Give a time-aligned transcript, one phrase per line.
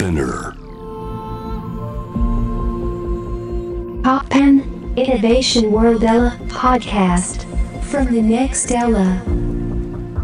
[0.00, 0.54] Spinner.
[4.02, 4.64] Poppen
[4.96, 7.44] Innovation World Ella podcast
[7.82, 9.22] from the next Ella.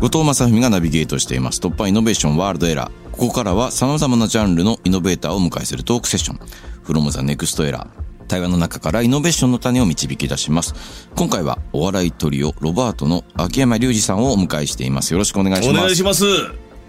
[0.01, 1.61] 後藤正文がナビゲートしています。
[1.61, 3.11] 突破イノベーションワールドエラー。
[3.11, 6.39] ここからは様々なジャンルのイノベーターをお迎えするトークセッション。
[6.83, 7.87] from the next era。
[8.29, 11.11] 対話の中からイノベーションの種を導き出します。
[11.17, 15.13] 今回はお笑いトリオロバートの秋山隆二さんをお迎えしています。
[15.13, 15.83] よろしくお願いしおます。
[15.83, 16.25] 願いします。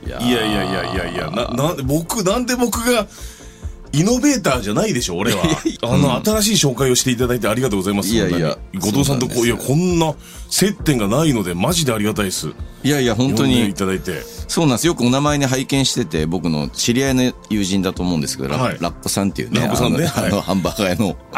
[0.06, 3.08] いやいやいやいやいや、な、なんで、僕、なんで僕が、
[3.94, 5.44] イノベーターじゃないでしょ、俺は。
[5.82, 8.10] あの、新しい紹介をしていただいてありがとうございます。
[8.10, 10.14] いやいや後藤さんとこう、いや、こんな
[10.50, 12.50] 接点がないので、マジでありがたいです。
[12.88, 14.22] いやいや、本当呼んでいに、ただいて。
[14.48, 14.88] そうなんです。
[14.88, 21.18] よくお名前に拝見してて、僕の知り合いの友人だと思うんですけど、ラはいラッコさんっていうね、ラッコさんねあの,、はいあのハンバーガー屋の、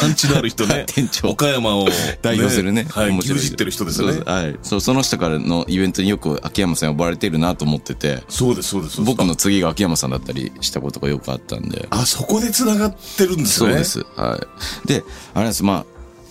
[0.00, 0.86] パンチのある人ね。
[0.86, 1.86] 店長岡山を、
[2.22, 2.86] 代表するね。
[2.88, 4.22] はい、牛耳ってる人ですよね。
[4.24, 4.58] はい。
[4.62, 9.02] そう、その人からのイベントによく秋山さん呼ばれてるなと思ってて、そうです、そうです。
[9.02, 11.86] 僕の次が秋山さんだったりしたことがよくあったんで。
[11.90, 13.66] あ、そこで繋がってるんですね。
[13.66, 13.84] そうで。
[13.84, 14.06] す。
[14.16, 14.40] は
[14.84, 14.88] い。
[14.88, 15.62] で、あれです。
[15.62, 15.84] ま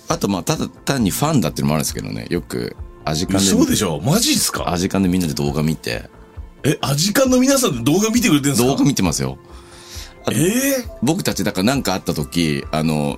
[0.08, 4.00] あ、あとまあ、ただ単にファンだっていうのもあるんですけどね、よく、アジカンで、そうでしょ？
[4.02, 4.72] マジっすか？
[4.72, 6.10] アジカンでみんなで動画見て、
[6.64, 8.68] え、アジカンの皆さんで動画見てくれてるんですか？
[8.68, 9.38] 動画見てますよ。
[10.32, 13.18] ええ僕たち、だから何かあった時、あの、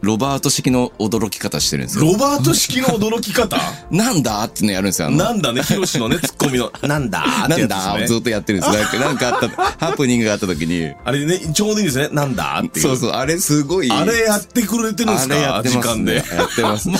[0.00, 2.04] ロバート式の驚き方してるんですよ。
[2.12, 3.58] ロバート式の驚き方？
[3.90, 5.10] なんだってのやるんですよ。
[5.10, 7.68] なんだね、ヒロシのね、ツッコミの、なんだーってなん。
[7.68, 9.00] だをずっとやってるんですよ。
[9.00, 12.08] なんか、なんかあった、 ハプニングがあった時に、あれね、ちょうどいいですね。
[12.12, 12.86] なんだっていう。
[12.86, 13.90] そうそう、あれすごい。
[13.90, 15.34] あれやってくれてるんですか？
[15.34, 16.24] あれやってます、時間でね。。
[16.36, 16.88] やってます。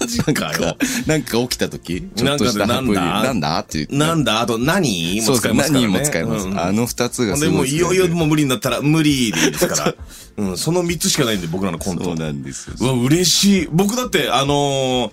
[0.00, 0.76] マジかよ。
[1.06, 3.96] なんか起きた時、ちょっとしたハプニング、なんだって言って。
[3.96, 4.40] なんだ？
[4.40, 5.86] あと何も使いますからね。
[5.86, 6.46] 何も使います。
[6.46, 7.70] うんあの二つがすでも、ごい。
[7.74, 9.94] いよいよもう無理になったら、無理でいいですから。
[10.38, 12.14] うん、その三つしかないんで、僕らのコント。
[12.32, 12.76] んですよ。
[12.80, 13.68] うわ、嬉しい。
[13.72, 15.12] 僕だって、あのー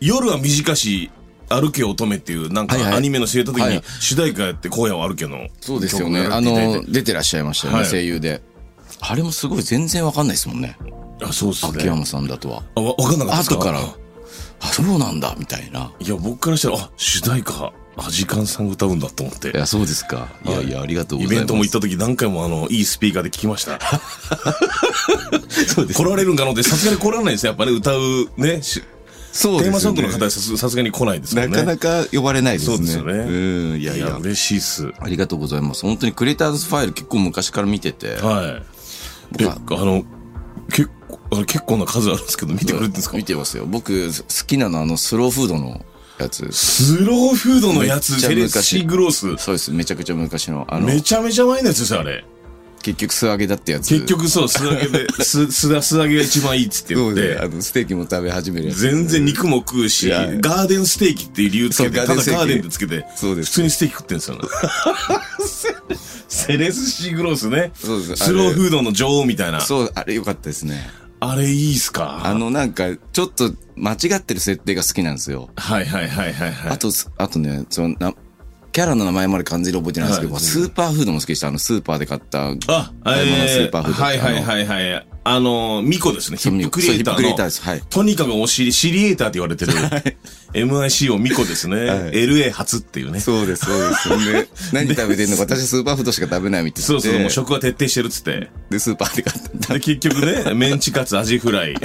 [0.00, 1.10] 夜は短し、
[1.48, 5.46] 歩け乙女っていう、なんかはいはいアニメの知れた時にはい、主題歌やって、荒野を歩けの。
[5.60, 6.26] そうですよね。
[6.30, 8.42] あの、出てらっしゃいましたよね、はい声優で。
[9.00, 10.76] あれもすごい全然わかんないですもんね。
[11.22, 11.72] あ、そうっすね。
[11.76, 12.62] 秋山さんだとは。
[12.74, 13.56] あ、わ、わかんなかったですか？
[13.56, 15.92] 後から、あ、そうなんだ、みたいな。
[16.00, 19.56] いや、僕からしたら、あ、主題歌、アジカンさんが歌うんだと思ってい。
[19.56, 20.28] や、そうですか。
[20.46, 21.40] いやいや、ありがとうごイざいます。
[21.40, 23.78] ベントも行った時何回もあの、いいスピーカーで聞きました。
[25.68, 27.50] そうです来られるんかなって、さすがに来られないですよ。
[27.50, 28.82] やっぱね、歌う、ね、し
[29.32, 31.48] そうですよねテーマソングの方はさすがに来ないですもね。
[31.48, 32.76] なんかなか呼ばれないですね。
[32.76, 33.30] そうですよねう
[33.76, 34.16] ん、いやいや、いや。
[34.16, 34.92] 嬉しいっす。
[34.98, 35.82] ありがとうございます。
[35.82, 38.16] 本当にクリエイターズファイル結構昔から見てて。
[38.16, 38.62] は
[39.38, 39.42] い。
[39.42, 40.04] え、あの、
[40.70, 40.90] 結
[41.30, 43.16] 構、結構な数あるんですけど、見てくれてるんですか？
[43.16, 43.64] 見てますよ。
[43.66, 44.12] 僕、好
[44.46, 45.82] きなのはあの、スローフードの
[46.18, 46.50] やつ。
[46.52, 49.36] スローフードのやつ、セレ昔シーグロース。
[49.42, 49.70] そうです。
[49.72, 50.66] めちゃくちゃ昔の。
[50.68, 52.24] あの、めちゃめちゃ前のやつですよ、あれ。
[52.82, 53.88] 結局素揚げだってやつ。
[53.88, 58.80] 結局そう、素揚げで、 す、すだ、素揚げが一番いいっつって言っそうで、あて、の、ステーキも食べ始めるやつ。
[58.80, 64.42] 全然肉も食うし、ガーデンステーキっていう理由つけて、ただガーデンでつけて、そうです普通にステーキ食ってんですよね。
[66.28, 67.72] セレスシーグロースね。
[67.80, 69.60] そうですスローフードの女王みたいな。
[69.60, 70.90] そう、あれ良かったですね。
[71.24, 72.20] あれいいっすか？
[72.24, 75.50] あの、なんか、ちょっと間違ってる設定が好きなんですよ。
[75.56, 76.72] はいはいはいはいはい。
[76.72, 78.12] あと、あとね、そのな、
[78.72, 81.48] キャラの名前まで完全に覚えてないんですけど、はいスーパーフードも好きでした。
[81.48, 85.06] あの、スーパーで買った、あ、買い物スえーパーフードはいはいはいはい。
[85.24, 86.38] あの、ミコですね。
[86.38, 87.20] ヒップクリエイターの。
[87.20, 89.72] ヒップクリエイターですはいとにかくお尻、シリエーターって言われてる。
[90.54, 91.76] MIC をミコですね。
[91.76, 93.20] LA 初っていうね。
[93.20, 94.08] そうです、そうです。
[94.32, 96.86] で、 何食べてんのか、私スーパーフードしか食べないみたいな。
[96.86, 98.48] そうそう、もうで食は徹底してるっつって。
[98.70, 99.74] で、スーパーで買った。
[99.74, 101.76] で、結局ね、メンチカツ、アジフライ、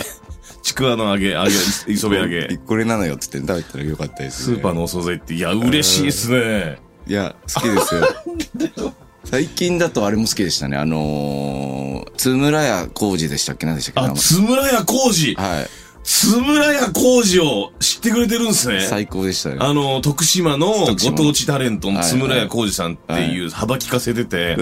[0.68, 1.50] ちくわの揚げ、 揚げ、
[1.94, 4.56] 磯辺揚げ、これなのよって言って食べたらよかったです、ね。
[4.58, 6.78] スーパーのお惣菜って、いや、嬉しいっすね。
[7.08, 8.94] いや、好きですよ。
[9.24, 10.78] 最近だとあれも好きでしたね。
[10.78, 13.66] あのー、津村屋浩二でしたっけ？
[13.66, 14.02] 何でしたっけ？
[14.02, 15.36] 名あ、前つむらや工事。
[15.36, 15.70] はい。
[16.04, 18.80] つむらや工事を知ってくれてるんですね。
[18.90, 19.58] 最高でしたね。
[19.60, 24.56] あの、徳島のご当地タレントのはい津村屋浩二さんっていう幅利かせてて、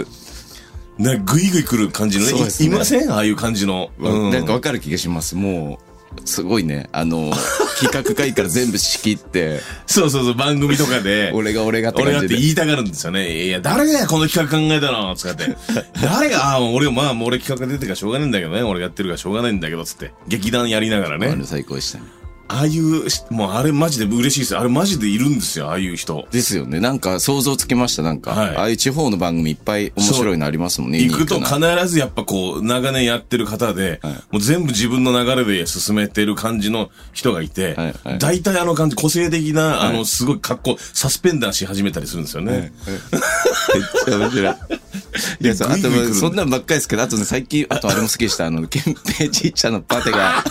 [0.98, 2.34] ね、ぐいぐい来る感じのね。
[2.34, 3.12] ねいいません？
[3.12, 3.92] ああいう感じの。
[4.00, 5.36] うんなんかわかる気がします。
[5.36, 6.88] もう、すごいね。
[6.92, 7.32] あの、
[7.80, 11.32] 企画会から全部仕切って、そうそうそう、番組とかで。
[11.34, 12.30] 俺が俺がって俺がって。
[12.30, 13.46] 言いたがるんですよね。
[13.46, 15.16] いや、誰がこの企画考えたの？
[15.16, 15.56] つって。
[16.02, 18.62] 誰が、ああ、俺、まあ、もう俺企画が出てるからしょうがないんだけどね。
[18.64, 20.12] 俺がやってるからしょうがないんだけど、つって。
[20.28, 21.44] 劇団やりながらねあれ。
[21.46, 22.06] 最高でしたね。
[22.48, 24.58] ああいう、もうあれマジで嬉しいです。
[24.58, 26.28] あれマジでいるんですよ、ああいう人。
[26.32, 26.80] ですよね。
[26.80, 28.04] なんか想像つきました。
[28.04, 31.00] なんか、はいああいう地方の番組いっぱい面白いのありますもんね。
[31.00, 42.72] 行くと必ずやっぱこう、長年やってる方で、はいもう全部自分の流れで進めてる感じの人がいて、はいはい大体あの感じ、個性的な、あの、すごい格好、サスペンダーし始めたりするんですよね。
[42.86, 43.02] めっ
[44.06, 44.56] ちゃ面白い。
[45.42, 48.48] いや、そうあとそんなんばっかりですけど、あとね、最近、あとあれも好きでした。
[48.48, 50.44] あの、ケンペイちっちゃなパテが。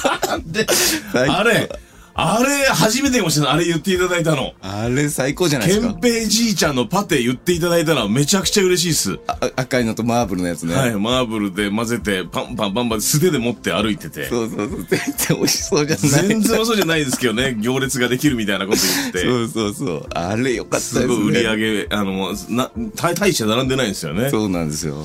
[1.14, 1.68] あれ、
[2.16, 3.54] あれ、初めてかもしれない。
[3.54, 4.52] あれ言っていただいたの。
[4.62, 5.88] あれ最高じゃないですか。
[5.88, 9.20] ケンペイじいちゃんのパテ言っていただいたのはめちゃくちゃ嬉しいっす。
[9.26, 10.76] あ赤いのとマーブルのやつね。
[10.76, 14.28] はい、マーブルで混ぜて、パンパンパンパン素手で持って歩いてて。
[14.28, 14.86] そうそうそう。
[14.88, 16.28] 全然美味しそうじゃない。
[16.28, 19.24] 全然そうじゃないですけどね、行列ができるみたいなこと言って。
[19.24, 20.06] そうそうそう。
[20.14, 21.00] あれよかったですね。
[21.02, 24.30] すごい売り上げ、あの、な、大大して並んでないんですよね。
[24.30, 25.04] そうなんですよ。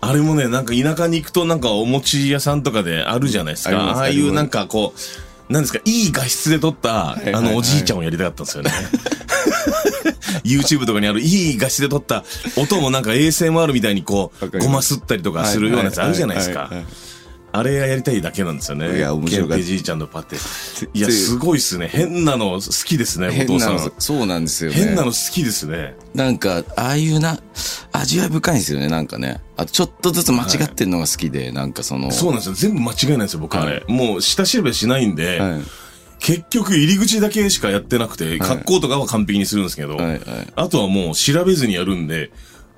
[0.00, 3.76] あれもね、なんか田舎に行くとなんかお餅屋さんとかであるじゃないですか。
[3.78, 5.00] ああいうなんかこう、
[5.50, 8.70] なんですか、いい画質で撮った、あの、おじいちゃんをやりたかったんですよね。
[10.44, 12.24] YouTube とかにあるいい画質で撮った
[12.56, 14.96] 音もなんか ASMR みたいにこう、ごます。
[14.96, 16.70] ったりとかするようなやつあるじゃないですか
[17.52, 18.96] あれがやりたいだけなんですよね。
[18.96, 20.36] いや面白かっじいちゃんのパテ。
[20.94, 21.88] いや、すごいっすね。
[21.88, 23.66] 変なの好きですね、お変父さ。
[23.66, 24.76] なんの、そうなんですよね。
[24.76, 25.96] 変なの好きですね。
[26.14, 27.40] なんか、ああいうな、
[27.92, 29.40] 味わい深いんですよね、なんかね。
[29.56, 32.54] あと、ちょっとずつ間違ってんのが好きで、なんかその、そうなんですよ。
[32.54, 33.84] 全部間違いないんですよ、僕あれ。
[33.88, 35.60] もう下調べしないんで、はい。
[36.20, 40.20] 結局入り口だけしかやってなくて、格好とかは完璧にするんですけど、はいはい
[40.54, 42.30] あとはもう調べずにやるんで、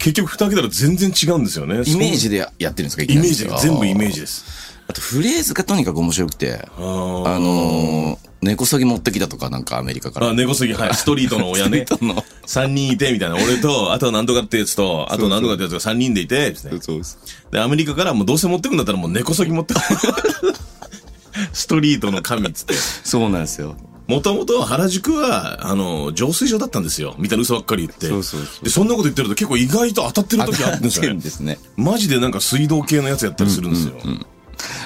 [0.03, 1.83] 結局蓋開けたら全然違うんですよね。
[1.87, 3.03] イメージでややってるんですか？
[3.05, 4.45] イメージで全部イメージです。
[4.89, 10.31] あと、フレーズがとにかく面白くて、あーあのー、根こそぎ持ってきたとか、なんかアメリカから。
[10.31, 10.95] あ、根こそぎ、はい。
[10.95, 11.97] ストリートの親ね ス。
[11.97, 13.37] トリートの三人いて、みたいな。
[13.37, 16.73] 俺と、 あとなんとかってやつと、あとなんとかってやつが三人でいて、ですね。
[16.81, 17.17] そうです。
[17.53, 19.81] で、アメリカからもうどうせ持ってくんだったらもう根こそぎ持ってく
[21.55, 22.75] ストリートの神っつって。
[22.75, 23.77] そうなんですよ。
[24.07, 27.15] もともと原宿は、あの、浄水場だったんですよ。
[27.19, 28.09] みたいな嘘ばっかり言って。
[28.09, 31.21] そうそうそうで、そんなこと言ってると結構意外と当たってる時あるんですよね。
[31.21, 31.59] ですね。
[31.77, 33.95] マジでなんか水道系のやつやったりするんですよ。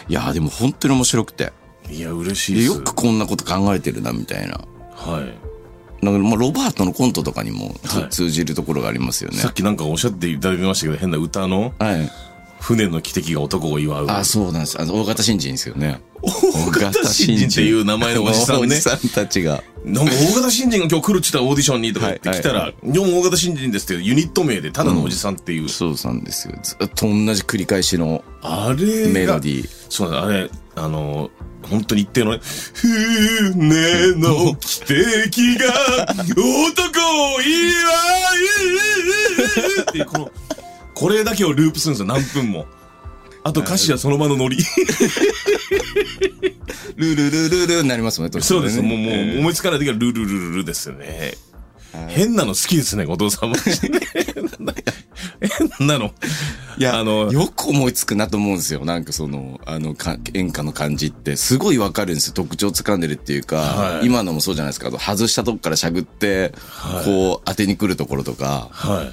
[0.08, 1.52] いやーでも本当に面白くて。
[1.90, 2.68] いや、嬉しいです。
[2.68, 4.60] でよくこんなこと考えてるな、みたいな。
[4.94, 5.46] はい。
[6.04, 9.48] なんかもうロバートのコントとかにもつはい通じるところがありますよねさ。
[9.48, 12.10] っきなんかおっしゃっていただきましたけど、変な歌のはい。
[12.60, 14.06] 船の汽笛が男を祝う。
[14.08, 14.80] あ、そうなんです。
[14.80, 16.00] あの、大型新人ですよね。
[16.26, 18.80] 大型新人っていう名前のおじさんねおじ。
[18.80, 19.62] さんたちが。
[19.84, 25.68] なんか大型新人が今日来るって言ったらオーディションにとか言ってはい来たら、日本大型新人ですってユニット名でただのおじさんっていう。
[25.68, 26.58] そうなんですよ。
[26.62, 29.68] ずっと同じ繰り返しのあれがメロディー。
[29.88, 31.30] そうだ、あれ、あの、
[31.62, 32.40] 本当に一定のね、
[32.74, 35.72] 船の汽笛が
[36.12, 37.00] 男
[37.34, 37.50] を祝
[39.78, 40.30] うってこの、
[40.94, 42.66] これだけをループするんですよ、何分も。
[43.46, 44.58] あと歌詞はその場のノリ。
[46.96, 48.82] ルルルルルになりますもんね、そうです。
[48.82, 51.34] ねもう、もう、思いつかない時はルルルルルですよね。
[52.08, 53.56] 変なの好きですね、後藤さんも。
[55.78, 56.10] 変なの。
[56.78, 58.84] いや、あのよく思いつくなと思うんですよ。
[58.84, 62.32] なんかその、あの、か演歌の感じって、すごいわかるんですよ。
[62.34, 64.90] 特徴掴んでるっていうか、はい今のもそうじゃないですか。
[64.98, 66.52] 外したとこからしゃぐって、
[67.04, 69.12] こう、当てに来るところとか、はい。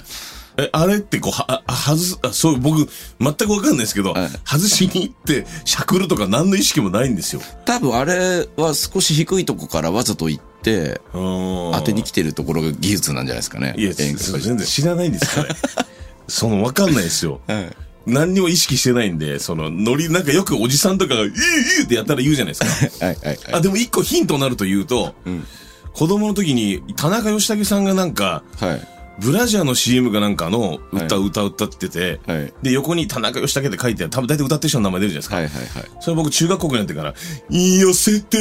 [0.58, 2.88] え、あれってこう、は、あ外す、あ、そう、僕、
[3.20, 7.42] 全くわかんないですけど、はい外しに行って、しゃくるとか何の意識もないんですよ。
[7.66, 13.74] 多分あれは少し低いとこからわざと行って、当当てに来てるところが技術なんじゃないですかね。
[13.78, 15.50] いや、全然知らないんですかね。
[16.28, 17.42] その、わかんないですよ。
[17.48, 17.76] はい。
[18.06, 23.06] 何にも意識してないんで、その、ノリ、なんかよくおじさんとかが、いいいいってやったら言うじゃないですか。
[23.06, 23.40] はいはいはい。
[23.54, 25.46] あ、でも一個ヒントになると言うと、ん
[25.94, 28.93] 子供の時に、田中義武さんがなんか、はい。
[29.19, 35.60] ブラジャーの CM かなんかの歌、はい歌歌ってて、はいで、横に田中義武って書いてある、多分大体歌ってる人の名前出るじゃないですか。
[35.60, 36.04] はいはいはい。
[36.04, 37.13] それ僕中学校になってから、
[37.50, 38.38] 寄せて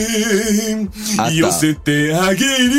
[1.33, 2.71] 寄せてあげる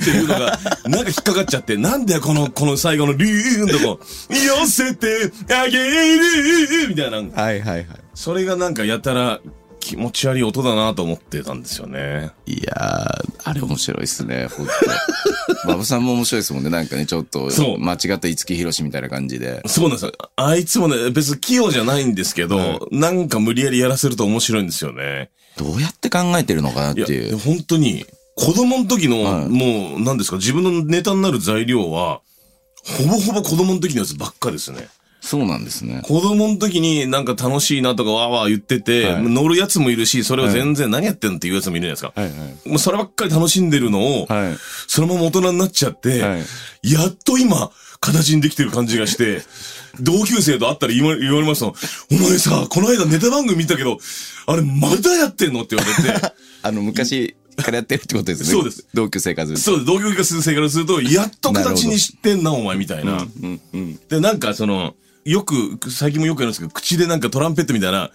[0.00, 4.00] っていうのが、 なんか引っかかっちゃって、なんだよこの、この最後のリューンとこ、
[4.30, 7.86] 寄せてあげるみたいな、はいはいはい。
[8.14, 9.40] それがなんかやたら
[9.84, 12.30] 気持ち悪い音だなと思ってたんですよね。
[12.46, 14.72] いやー、あれ面白いっすね、ほんと。
[15.68, 16.70] 馬場さんも面白いですもんね。
[16.70, 19.60] なんかね、ちょっと、そう間違った五木ひろしみたいな感じで。
[19.66, 20.12] そうなんですよ。
[20.36, 25.28] あいつもね、別に器用じゃないんですけど、なんか無理やりやらせると面白いんですよね。
[25.58, 27.36] どうやって考えてるのかなっいや、ていう。
[27.36, 32.22] 本当に、子供の時の、はいもう、何ですか、自分のネタになる材料は、
[32.84, 34.88] ほぼほぼ子供の時のやつばっかですね。
[35.24, 36.02] そうなんですね。
[36.04, 42.40] 子供の時になんか楽しいなとかわーわー言ってて、はい乗るやつもいるし、それを全然何やってんのっていうやつもいるじゃないですか。
[42.40, 42.68] はいはい。
[42.68, 44.56] もうそればっかり楽しんでるのを、はい。
[44.86, 46.42] そのまま大人になっちゃって、はい
[46.82, 49.40] やっと今、形にできてる感じがして、
[49.98, 51.74] 同級生と会ったら言わ言われましたの
[52.12, 53.96] お前さ、この間ネタ番組見たけど、
[54.46, 58.50] あれまだやってんのって言われて、 あの、昔からやってるってことですね。
[58.50, 58.86] そうです。
[58.92, 59.56] 同級生活。
[59.56, 63.26] そうです、同級生からすると、やっと形にしてんな、お前みたいな。
[63.42, 63.98] うんうん。
[64.08, 68.10] で、なんかその、よく、最近もよくやるんですけど、口でなんかトランペットみたいな、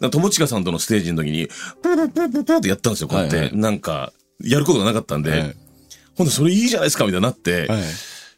[0.00, 1.48] なんか友近さんとのステージの時に、
[1.82, 3.36] プルプルプルプルってやったんですよ、こうやって。
[3.36, 5.56] はいはいなんか、やることがなかったんで、はい
[6.16, 7.82] ほんで、それいいじゃないですか、みたいになって、はい。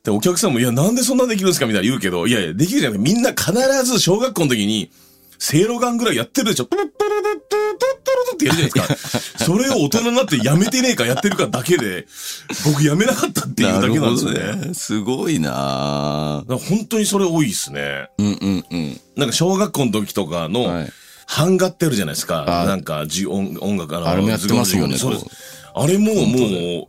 [0.04, 2.98] で、お客さんも、いや、なんでそんなできるんですかみたいな言うけど、いやいや、できるじゃない。
[2.98, 3.52] みんな必
[3.84, 4.90] ず小学校の時に、
[5.38, 6.66] せいろがんぐらいやってるでしょ。
[6.66, 7.43] プルプルル
[8.14, 9.44] ットゥトゥトトってやるじゃないですか。
[9.44, 12.06] それを大人になってやめてねえかやってるかだけで、
[12.64, 14.66] 僕やめなかったっていうだけなんですよね。
[14.68, 14.74] ね。
[14.74, 18.08] すごいな本当にそれ多いですね。
[18.18, 19.00] うんうんうん。
[19.16, 20.92] なんか小学校の時とかのはい、
[21.36, 22.62] 版画ってあるじゃないですか。
[22.62, 25.24] あなんか、じ音音楽、あのあれもやってますよねそうです
[25.72, 25.82] こ。
[25.82, 26.88] あれもも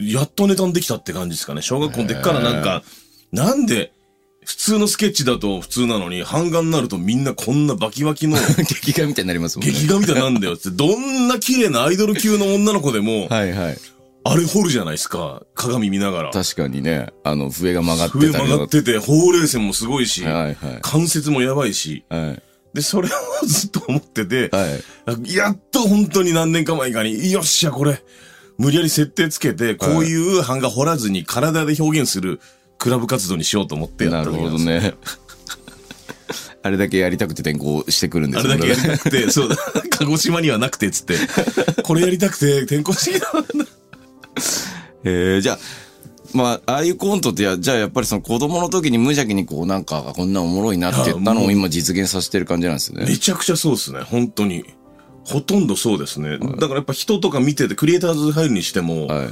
[0.00, 1.62] う、やっとネタにできたって感じですかね。
[1.62, 2.82] 小学校の時からなんか、
[3.32, 3.92] なんで、
[4.50, 9.72] 普通のスケッチだと普通なのに、版画になるとみんなこんなバキバキの 劇画みたいになりますもんね。
[9.72, 13.78] 劇画みたいなんだよって、どんな綺麗なアイドル級の女の子でも、はいはい。
[14.24, 15.44] あれ掘るじゃないですか。
[15.54, 16.30] 鏡見ながら。
[16.32, 20.56] 確かにね、あの、笛が曲がって上たり曲がってて、ほうれい線もすごいし、はいはい。
[20.82, 22.42] 関節もやばいし、はい。
[22.74, 24.66] で、それをずっと思ってて、は
[25.26, 25.32] い。
[25.32, 28.02] やっと本当に何年か前かに、よっしゃ、これ、
[28.58, 32.40] 無理やり設定つけて、こういう版画掘らずに体で表現する
[32.80, 34.80] クラブ活動にしようと思ってやなるった時なんですよ。
[34.80, 34.94] ほどね。
[36.62, 39.56] あれだけやりたくて転校してくるんですあれだけやりねたくて、そうだ、
[39.98, 41.16] 鹿児島にはなくて、つって、
[41.84, 43.66] これやりたくて転校してきたんだ。
[45.04, 45.58] えー、じゃあ、
[46.32, 53.04] まあ、ああいうコントってや、じゃあやっぱりその子供の時に無邪気にこうなんか、こんなおもろいなって言ったのを今実現させてる感じなんですね。
[53.06, 54.64] めちゃくちゃそうですね、本当に。
[55.24, 56.38] ほとんどそうですね。
[56.38, 59.28] だからやっぱ人とか見てて、クリエイターズ入るにしても、はい。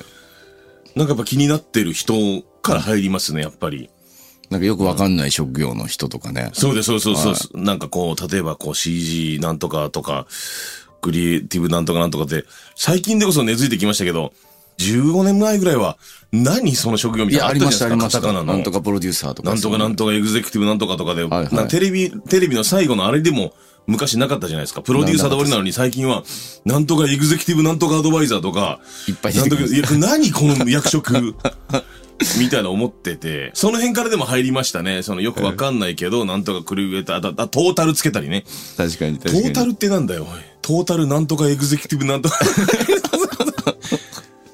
[0.99, 2.15] なんかやっぱ気になってる人
[2.61, 3.89] から入りますね、やっぱり。
[4.51, 6.51] なんかよくわかんない職業の人とかね。
[6.55, 7.63] そうです、そうそうそう。
[7.63, 10.27] なんかこう、例えばこう CG なんとかとか、
[11.01, 14.33] クリエイティブなんとかなんとかって、最近でこそ根付いてきましたけど、
[14.79, 15.99] 15年前ぐらいは、
[16.33, 18.21] 何その職業みたいなのありました、ありかました。
[18.21, 18.53] カタカナの。
[18.53, 19.51] なんとかプロデューサーとか。
[19.51, 23.53] なんとかなんとかエグゼクティブなんとかとかで、はいなんかテレビ、テレビの最後のあれでも
[23.89, 24.83] 昔なかったじゃないですか。
[24.83, 26.23] プロデューサーで終わりなのに最近は、
[26.67, 29.75] なんとかエグゼクティブなんとかアドバイザーとか、いっぱい出てくる。
[29.75, 31.35] いや、 何この役職？
[32.39, 35.03] みたいな思ってて、その辺からでも入りましたね。
[35.03, 38.45] そのよくわかんないけど、なんとかクリエイター、ああトータルつけたりね。
[38.77, 39.51] 確かに、ト確かに。
[39.51, 40.41] ータルってなんだよ、おい。
[40.61, 42.39] トータルなんとかエグゼクティブなんとか。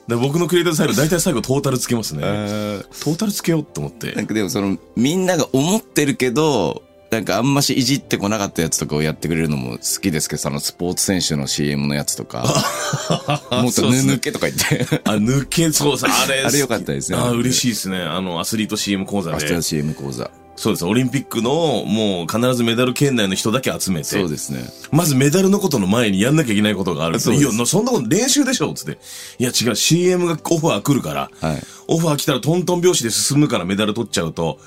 [0.07, 2.21] で僕のクリエイタースタイル、大体最後トータルつけますね。
[2.23, 4.17] えトータルつけようと思ってー。
[4.17, 6.83] なんかでもその、みんなが思ってるけど、
[7.15, 12.43] なんかあんましいじってこなかったやつとかをやってくれるのも好きですけど、そのスポーツ選手の CM のやつとか、
[13.53, 16.43] もっとぬそうっすねぬけとか言って、あ、抜け、そうさ、あれ。
[16.47, 17.99] あれ良かったですねあ、嬉しいですね。
[17.99, 19.63] あの、アスリート CM 講座で明日の。
[19.63, 20.29] CM 講座。
[20.57, 20.85] そうです。
[20.85, 24.05] オリンピックの、もう必ずメダル圏内の人だけ集めて。
[24.05, 24.65] そうですね。
[24.93, 27.19] まずメダルのことの前にやんなきゃいけないことがある。
[27.19, 28.99] そういや、なそんなこと練習でしょつって。
[29.39, 31.31] いや、違う、CM がオファー来るから。
[31.41, 31.63] はい。
[31.89, 34.59] オファー来たらトントン拍子で進むからメダル取っちゃうと、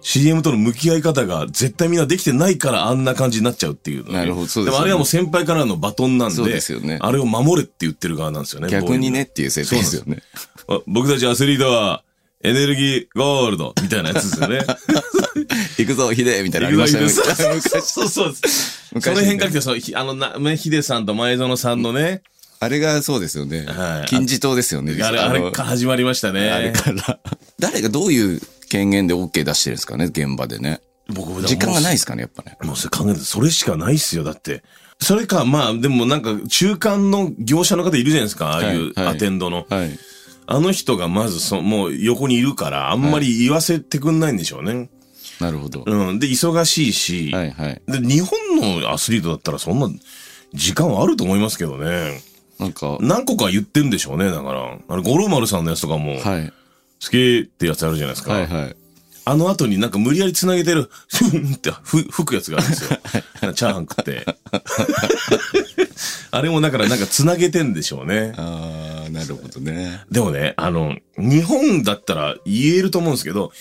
[0.00, 8.68] CM との向き合い方が絶対みんなできてないからあんな感じになっちゃうっていうのね、なるほどそうですよねもあれはもう先輩からのバトンなんで、そうですよねあれを守れって言ってる側なんですよね。
[8.68, 10.22] 逆にねっていう設定ですよね。
[10.68, 12.02] あ僕たちアスリートは、
[12.42, 14.60] エネルギーゴールドみたいなやつですよね。
[15.78, 17.08] 行くぞ、ヒデみたいなのありましたね。
[17.08, 18.88] そうそうそうです。
[19.02, 22.22] その昔ね辺から来て、そう、ひあの、な、ね、ヒデさんと前園さんのね、
[22.60, 24.02] あれがそうですよねは。
[24.04, 25.00] い金字塔ですよね。
[25.02, 26.50] あれ、あれのから始まりましたね。
[26.50, 27.18] あれから。
[27.58, 30.80] 誰がどういう権限で OK 出してるんですかね、現場でね。
[31.08, 32.56] 僕時間がないいですかね、やっぱね。
[32.62, 34.62] もうそれ考えて、それしかないっすよ、だって。
[35.00, 39.66] それか、まあ、でもなんか、中間の業者の方いるじゃないですか、ああいうはいはいアテンドの。
[39.68, 39.98] はい。
[40.50, 44.90] あの人がまずそ、もう横にいるから、あんまり言わせてくんないんでしょうね。
[45.40, 45.84] なるほど。
[45.86, 46.18] うん。
[46.18, 47.82] で、忙しいし、はいはい。
[47.86, 49.88] で、日本のアスリートだったらそんな、
[50.54, 52.20] 時間はあると思いますけどね。
[52.58, 54.78] なんか、何個か言ってるんでしょうね、だから。
[54.88, 56.52] あれ、五郎丸さんのやつとかも、好はい。
[56.98, 58.32] きってやつあるじゃないですか。
[58.32, 58.76] はいはい。
[59.24, 62.98] あの後になんか無理やり繋げてる、 ふんってふ吹くやつがあるんですよ。
[63.52, 64.24] チャーハン食って。
[66.30, 68.32] あれもだからなんか繋げてんでしょうね。
[68.36, 70.00] ああ、なるほどね。
[70.10, 73.52] でもね、あの、日本だったら言えると思うんですけど、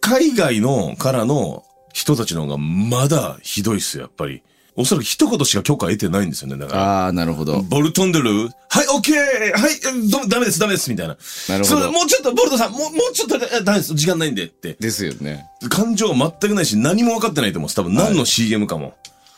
[0.00, 4.42] 海外のからの人たちの方がまだひどいっすよ、やっぱり。
[4.76, 6.82] おそらく一言しか許可得てないんですよね、だから。
[6.82, 7.62] ああ、なるほど。
[7.62, 9.16] ボルトンデルはい、オッケー
[9.58, 11.16] はい、どダメです、ダメです、みたいな。
[11.48, 14.76] なるほどもうちょっと、ボルトさん、もう、もうちょっと、えダメです、時間ないんで、って。
[14.78, 15.46] ですよね。
[15.70, 17.76] 感情全くないし、何も分かってないと思うんです。
[17.76, 18.94] 多分何の CM かも。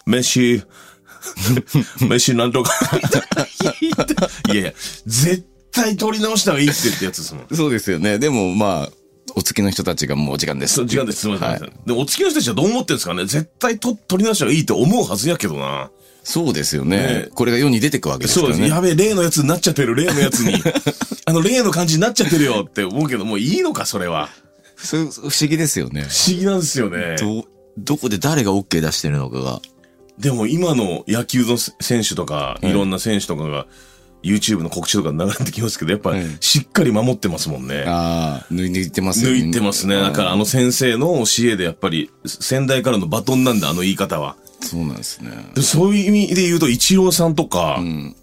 [0.07, 0.64] メッシ、
[2.00, 2.73] メッシなんとか。
[4.50, 4.73] いやいや、
[5.07, 7.47] 絶対取り直した方がいいってってやつですもん。
[7.54, 8.18] そうですよね。
[8.18, 8.92] でも、まあ、
[9.37, 10.85] お付きの人たちがもうお時間です。
[10.85, 11.21] 時間です。
[11.21, 11.50] すみません。
[11.50, 15.90] はいで、お付きの人たちはどう思ってるんですかね絶対と取り直した方がいいって思うはずやけどな。
[16.28, 17.28] そうですよねね。
[17.35, 18.61] これが世に出てくわけですかそうです。
[18.61, 18.75] らね。
[18.75, 20.62] やべえ、例のやつになっちゃってる、例のやつに。
[21.25, 24.28] あの、例の感じになっちゃってるよって思うけど、もういいのか、それは。
[24.76, 26.06] 不思議ですよね。
[26.08, 27.16] 不思議なんですよね。
[27.18, 27.47] ど、
[27.78, 29.62] どこで誰が OK 出してるのかが。
[30.18, 33.66] でも今の野球の選手とか、いいろんな選手とかが、
[34.23, 37.85] YouTube の告知とか流れてきますけど、やっぱしっかり守ってますもんね。
[37.87, 39.99] ああ、抜いてますよ抜いてますね。
[39.99, 44.37] だからあの先生の教えでやっぱり先代からのバトンなんだ、あの言い方は。
[44.61, 45.31] そうなんですね。
[45.55, 48.17] でそういう意味で言うと、イチローさんとか、うん。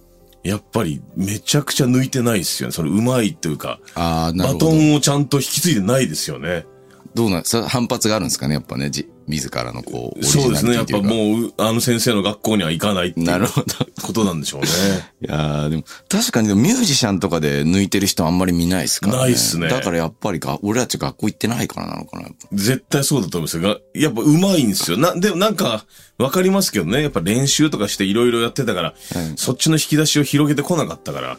[0.43, 2.71] やっぱりめちゃくちゃ抜いてないですよね。
[2.71, 4.65] その上手いっていうか、ああ、なるバほど。
[4.67, 6.67] トンをちゃんと引き継いでないですよね。
[7.15, 10.75] どうなん、反発があるんですかね、やっぱね、じ、自らのこう、そうですね。
[10.75, 13.25] やっぱもう、あの先生の学校には行かないっていう。
[14.01, 14.67] ことなんでしょうね。
[15.21, 19.19] いやーでも、確かにミュージシャンとかで抜いてる人あんまり見ないですからね。
[19.19, 23.79] ないっすねだからやっぱりが、俺たち学校行ってないからなのかな、絶対そうだと思いますよが。
[23.93, 24.97] やっぱ上手いんですよ。
[24.97, 25.85] な、でもなんか、
[26.17, 27.01] わかりますけどね。
[27.01, 28.93] やっぱ練習とかしていろいろやってたから、
[29.35, 31.37] そっちの引き出しを広げてこなかったから、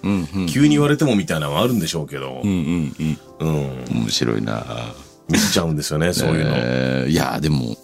[0.48, 3.18] 急に言われてもみたいなのはあるんでしょうけど、うんうんうん。
[3.38, 4.94] うん、面白いな
[5.28, 6.52] 見ちゃうんですよね、そういうの。
[6.56, 7.76] えーいやーでも、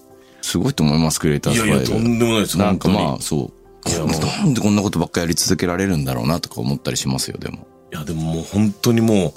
[0.42, 2.04] すごいと思います、クリエイターいやいや、ズファイル。
[2.04, 2.88] とんでもないです、なんか。
[2.88, 3.62] まあ、そう。
[3.88, 7.66] なんでこんなことばっかやり続けられるんだろうなとか思ったりしますよ、でも。
[7.92, 9.32] いや、でももう本当にもう、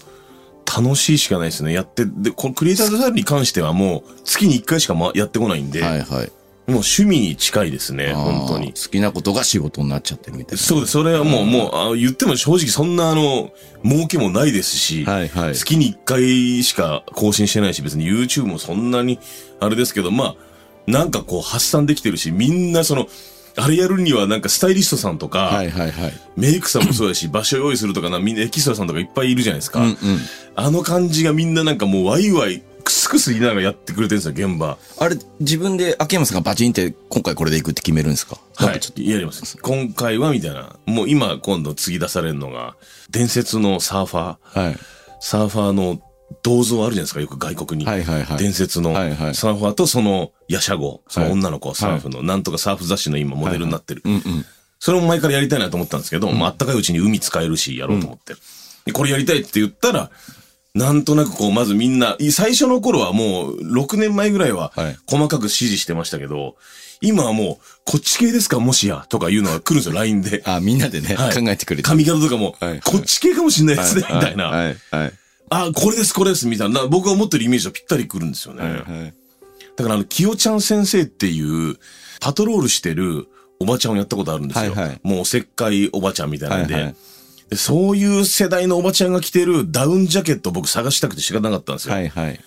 [0.83, 1.73] 楽しいしかないですね。
[1.73, 6.31] やって、で、このクリエイターズファイルに関してはもう、月に1回しかまやってこないんで、はいはい。
[6.67, 8.73] もう趣味に近いですね、本当に。
[8.73, 10.57] 好きなことが仕事になっちゃってるみたいな。
[10.57, 10.93] そうです。
[10.93, 13.51] それはもう、もう、あ言っても正直そんなあの、
[13.83, 15.55] 儲けもないですし、はいはい。
[15.55, 19.19] 月に1回しか更新してないし、別に YouTube もそんなに、
[19.59, 20.35] あれですけど、まあ、
[20.87, 23.07] なんかこう発散できてるし、みんなその、
[23.57, 26.13] あれやるにはなんかスタイリストさんとか、はいはいはい。
[26.35, 29.81] メイクさんもそうだし、場所用意するとかな、みんなエキストラさんとかいっぱいいるじゃないですか。
[29.81, 29.97] うんうん。
[30.55, 34.77] あの感じがみんななんかもうワイワイ、クスクス言いながらやってくれてるんですよ、現場。
[34.99, 38.37] あれ、自分で秋山さんがバチンって今回これで行くって決めるんですか？
[38.55, 39.03] はいちょっ。
[39.03, 39.57] やります。
[39.57, 40.75] 今回はみたいな。
[40.85, 42.75] もう今、今度次出されるのが、
[43.09, 44.53] 伝説のサーファー。
[44.53, 44.59] と。
[44.59, 44.77] はい。
[45.19, 45.99] サーファーの
[46.43, 47.89] 銅像あるじゃないですか、よく外国に。
[47.89, 54.03] はいはいはい伝説のサはいはいーファーとそのヤシャゴ、そのはい女の子、サーフの、なんとかサーフ雑誌の今モデルになってる。
[54.05, 54.21] うんうん。
[54.79, 58.35] それも前からやりたいなと思ったんですけど、まああったかいうちに海使えるし、やろうと思って。
[58.85, 60.11] でこれやりたいって言ったら、
[60.75, 66.57] なんとなくこう、まずみんな、い最初の頃はもう、6年前ぐらいははい、細かく指示してましたけど、
[66.99, 70.43] 今はもう、こっち系ですかもしや、とかいうのが来るんですよ、LINE で。
[70.45, 71.83] あ、みんなでね、はい考えてくれて。
[71.83, 74.47] 髪型とかも、はいこっち系かもしんないですね、みたいな。
[74.47, 75.13] はいはい。
[75.49, 76.87] あ、これです、これです、みたいな。
[76.87, 78.63] 僕が思ってるイメージとぴったり来るんですよね。
[78.63, 79.13] はいはい。
[79.77, 81.77] だから、あの、きよちゃん先生っていう、
[82.19, 83.27] パトロールしてる
[83.59, 84.73] おばちゃんをやったことあるんですよ。
[84.73, 86.95] はいはいもう、おせっかいおばちゃんみたいなんで,、はいはい
[87.49, 87.55] で。
[87.55, 91.95] そういう世代のおばちゃんが着てるダウンジャケットを僕探したくて仕方なかったんですよ。
[91.95, 92.39] はいはい。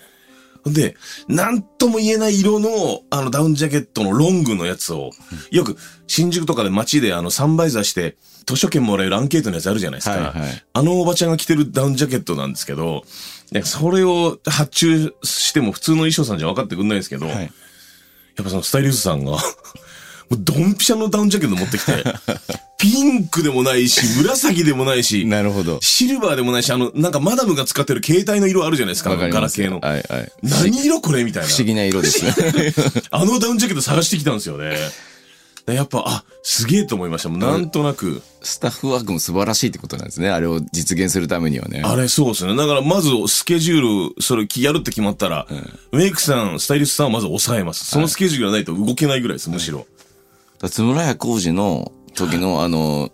[0.66, 0.96] で、
[1.28, 5.12] なんとも言えない色の、あの、ダウンジャケットのロングのやつを、
[5.50, 8.16] よく、新宿とかで街であの、サンバイザーして、
[8.48, 10.16] 図書券もらえるアンケートのやつあるじゃないですか。
[10.16, 13.04] はいはいあのおばちゃんが着てるダウンジャケットなんですけど、
[13.52, 17.36] でそれを発注しても普通の衣装さんじゃ分かってくんないんですけど、はい。
[17.36, 17.50] やっ
[18.44, 21.92] ぱそのスタイリストさんが、 もうドンピシャのダウンジャケット持ってきて、
[22.78, 25.80] ピンクでもないし、 紫でもないし、なるほど。
[25.82, 29.80] シルバーでもないし、あの、なんかマダムが使ってる携帯の色あるじゃないですか、あのわかガラケーの。
[29.80, 30.32] はいはい。
[30.42, 31.48] 何色これみたいな。
[31.48, 32.32] 不思議な色ですね。
[33.10, 34.76] あのダウンジャケット探してきたんですよね。
[35.66, 37.28] でやっぱ、あ、すげえと思いました。
[37.28, 38.22] もうなんとなく。
[38.42, 40.30] スタッフワークも素晴らしいってことなんですね。
[40.30, 41.82] あれを実現するためにはね。
[41.84, 42.56] あれそうですね。
[42.56, 45.46] だからまずスケジュール、それやるって決まったら、
[45.92, 47.84] メイクさん、スタイリストさんはまず抑えます。
[47.84, 49.86] そのスケジュールがないと動けないぐらいです、むしろ。
[50.70, 53.10] 津村屋工事の時の、あの、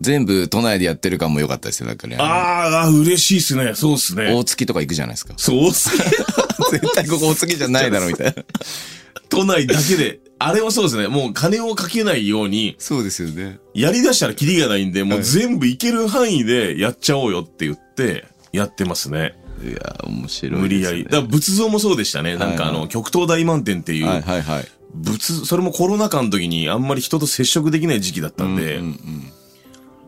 [0.00, 1.86] 全部都内でやってる感も良かったですよ。
[1.86, 2.16] なんかね。
[2.18, 3.74] あーあー、嬉しいっすね。
[3.74, 4.44] そうっすね大。
[4.44, 5.34] 月とか行くじゃないですか。
[5.36, 6.04] そうっすね。
[6.72, 8.34] 絶対ここ大月じゃないだろ、みたいな。
[9.28, 10.20] 都内だけで。
[10.38, 11.08] あれはそうですね。
[11.08, 13.58] もう金をかけないように、そうですよね。
[13.72, 19.34] やり出したらキリがないんで、もう全部いける範囲でやっちゃおうよって言って、やってますね。
[19.62, 20.50] いや、面白いです、ね。
[20.50, 21.04] 無理やり。
[21.04, 22.36] だから仏像もそうでしたね。
[22.36, 24.68] なんかあはいはの、極東大満点っていう、はいはいはい。
[24.94, 29.32] 仏、それもコロナ禍の時にあんまり人と接触できない時期だったんで、うんうん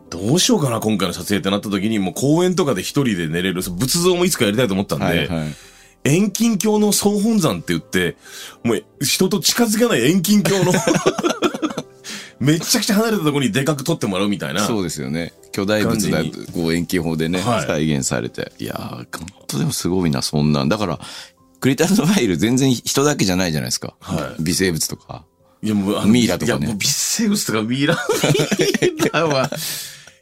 [0.09, 5.55] どうしようかな、今回の撮影ってなった時に、もう公園とかで一人で寝れる、仏像もいつかやりたいと思ったんで、はいはい。
[6.03, 8.15] 遠近鏡の総本山って言って、
[8.63, 10.71] もう人と近づかない遠近鏡の、
[12.39, 14.61] めちゃくちゃ離れたところにでかく撮ってもらうみたいな。
[14.61, 15.33] そうですよね。
[15.51, 16.23] 巨大物だ
[16.53, 18.51] こう遠近法でね、はい再現されて。
[18.59, 20.69] いやー、本当でもすごいな、そんなん。
[20.69, 20.99] だから、
[21.59, 23.95] クリタルのファイル全然人だけじゃないじゃないですか。
[23.99, 25.25] はい微生物とか。
[25.61, 29.49] いやもうあのミイラとかねいやもう微生物とかミイラ、ミイラは、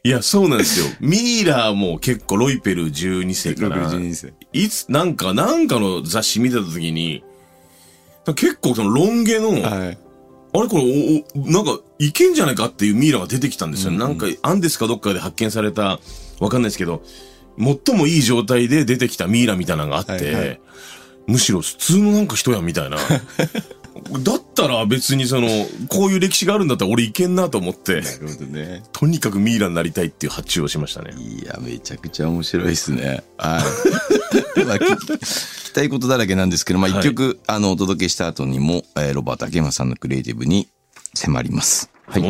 [0.06, 0.86] いや、そうなんですよ。
[1.00, 3.88] ミイラも結構ロイペル12世かな。
[3.88, 7.24] 62世いつ、なんか、なんかの雑誌見てた時に、
[8.36, 9.62] 結構そのロン毛の、はい。
[9.62, 13.90] あれこれ、お、お、なんか、いけんじゃないかっていうミイラが出てきたんですよ。
[13.90, 15.98] なんか、アンデスかどっかで発見された、
[16.38, 17.02] わかんないですけど、
[17.58, 20.60] 最もいい状態で出てきたミイラみたいなのがあって、はいはい
[21.26, 22.98] むしろ普通のなんか人やんみたいな。
[24.22, 25.48] だったら別にその、
[25.88, 28.82] こういう歴史があるんだったら俺いけんなと思って、なるほどね。
[28.92, 31.12] とにかくミイラになりたいっていう発注をしましたね。
[31.16, 33.24] いや、めちゃくちゃ面白いですね。
[33.38, 33.62] は
[34.56, 34.64] い。
[34.64, 40.68] まあ、聞きたいことだらけなんですけど、まあ、はい一曲、あの、お届けした後にも、えーロバート秋山さんのクリエイティブに、
[41.14, 41.90] 迫ります。
[42.06, 42.22] はい。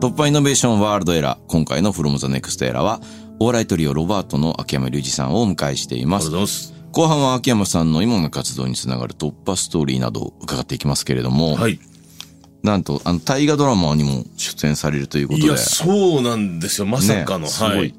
[0.00, 1.38] 突破イノベーションワールドエラー。
[1.48, 3.00] 今回の From the Next Era は、
[3.40, 6.74] お笑いトリオロバートの秋山隆二さんをお迎えしていますます。
[6.90, 11.78] 後半は秋山さんの今の活動につながる突破ストーリーなどを伺っていきますけれども、はい。
[12.64, 15.46] なんと、あの、大河ドラマにも出演されるということで。
[15.46, 16.86] いや、そうなんですよ。
[16.86, 17.44] まさかの。
[17.44, 17.94] ねすごいはい。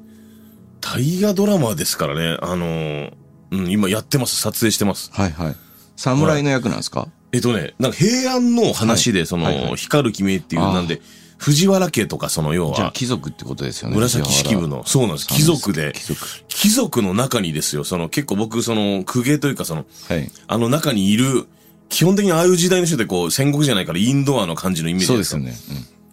[0.82, 2.36] 大河ドラマですからね。
[2.42, 3.12] あのー
[3.52, 4.36] うん、今やってます。
[4.36, 5.10] 撮影してます。
[5.12, 5.56] はいはい。
[5.96, 11.00] 侍の役なんですか、えっとね、なんか平安の話で、その、はいはい光る君っていう、なんで、
[11.40, 13.96] 藤原家とか、その、要じゃあは、貴族ってことですよね。
[13.96, 15.26] 紫式部の、そうなんです。
[15.26, 16.20] 貴族で貴、族。
[16.48, 20.30] 貴族の中にですよ、その、結構僕、その、公家というか、その、はい。
[20.46, 21.46] あの中にいる、
[21.88, 25.54] 基本的にああいう時代の人ってこう、戦国じゃないからインドアの感じのイメージそうでですよね。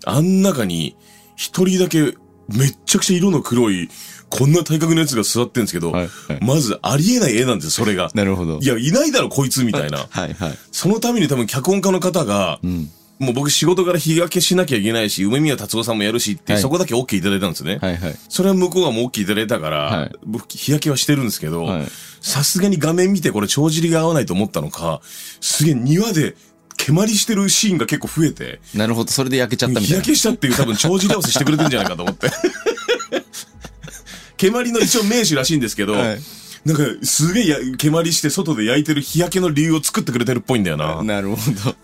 [0.06, 0.96] あん中に、
[1.36, 2.00] 一人だけ、
[2.48, 3.90] めっちゃくちゃ色の黒い、
[4.30, 8.10] こんな体格のやつが座ってるんですけど、はいはいまずありえない絵なんですよ、それが。
[8.13, 8.60] なるほど。
[8.60, 10.08] いや、いないだろ、こいつ、みたいな。
[10.10, 10.58] はいはい。
[10.72, 12.90] そのために多分脚本家の方が、うん。
[13.19, 17.80] もう僕仕事から日焼けしなきゃいけないし、梅宮達夫さんもやるしって、はいそこだけ OK いただいたんですね。
[17.82, 18.15] はいはい。
[18.30, 21.86] それは向こうがもう OK いただいたから、はい僕日焼けはしてるんですけどはい、
[22.21, 25.01] さすがに画面見てこれ帳尻が合わないと思ったのか、
[25.41, 26.36] すげえ庭で
[26.77, 29.12] 蹴鞠してるシーンが結構増えて、なるほど。
[29.12, 30.10] それで焼けちゃったみたいな日焼。
[30.10, 32.30] けしたっていう多分帳尻合わせしてくれてるんじゃないかと思って。
[34.38, 36.19] 蹴鞠の一応名手らしいんですけど、はい
[36.65, 41.04] なんかすげえや蹴鞠して外で焼いてる日焼けの理由を作ってくれてるっぽいんだよな。
[41.04, 41.76] なるほど。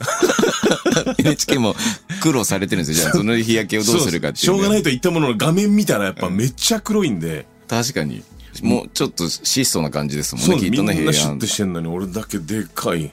[1.18, 1.76] NHK も
[2.22, 3.04] 苦労されてるんですよ。
[3.04, 4.46] じゃあ、その日焼けをどうするかっていう、。
[4.46, 8.24] しょうがないいと言ったものの画面見たらやっぱめっちゃ黒いんで、確かに。
[8.62, 10.60] もうちょっと質素な感じですもんね。
[10.60, 13.12] きっとね、んなシュッとしてんのに俺だけでかい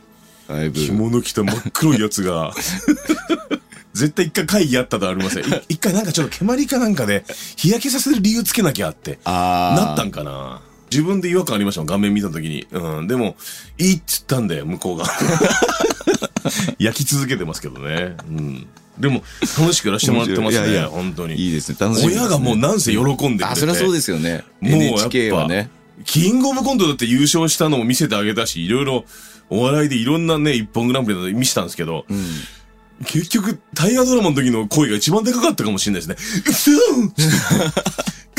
[0.48, 0.80] だいぶ。
[0.80, 2.52] 着物着た真っ黒いやつが
[3.94, 7.24] 絶対一回会議あったとはありませんい一回なんかちょっと蹴鞠かなんかで
[7.56, 13.36] 日焼けさせる理由つけなきゃってなったんかな自分で違和感ありましたもん画面見た時にうんでも
[13.78, 15.04] いいっつったんだよ向こうが
[16.78, 18.66] 焼き続けてますけどねうん
[18.98, 19.22] でも
[19.58, 21.76] 楽しくやらせてもらってますねいやいや本当にいいですね。
[21.80, 22.20] 楽しみね。
[22.20, 24.44] 親がもうなんせ喜んでくれてあ、そりゃそうですよね。
[24.60, 25.70] もうやっぱ NHK はね。
[26.04, 29.06] キングオブコントだって優勝したのも見せてあげたし、いろいろ
[29.48, 32.04] お笑いでいろんなね、一本グランプリなど見せたんですけど、
[33.06, 36.16] 結局、大河ドラマの時の声が一番でかかったかもしれないですね。
[36.46, 36.82] うそう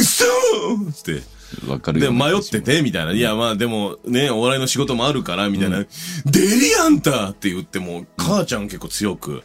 [0.04, 1.41] そって。
[1.68, 2.14] わかるで、よ。
[2.14, 3.12] 迷ってて、みたいな。
[3.14, 5.86] いや、まあでも、ね、お笑いの仕事もあるから、みたいな。
[6.26, 9.44] デリアンタって言っても、母ちゃん結構強く、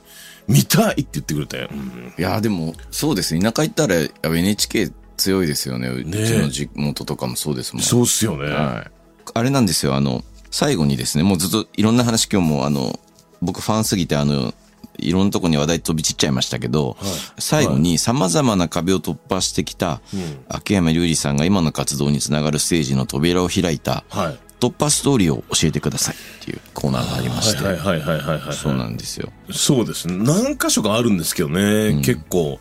[0.48, 1.68] 見たいって言ってくれて。
[1.72, 3.40] うんいや、でも、そうですね。
[3.40, 5.88] 田舎行ったら、やっぱ NHK 強いですよね。
[5.88, 7.82] うちの地元とかもそうですもん。
[7.82, 8.50] そうっすよね。
[8.50, 8.90] はい。
[9.34, 12.98] あれなんですよ、あの、最後にですね、もうずっといろんな話今日も、あの、
[13.42, 14.54] 僕ファンすぎて、あの、
[14.98, 16.96] いろんなとこに話題飛び散っちゃいましたけど、
[17.38, 20.00] 最後に様々な壁を突破してきた、
[20.48, 24.38] 秋山隆二さんが今の活動につながるステージの扉を開いた、はい。
[24.58, 28.54] 突破ストーリーを教えてくださいっていうコーナーがありまして、はいはいはいはいはい、はい。
[28.54, 29.30] そうなんですよ。
[29.52, 30.16] そうですね。
[30.16, 32.58] 何箇所かあるんですけどね、結構。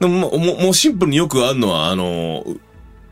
[0.00, 2.44] でも、もももうシンプルによくあるのは、あの、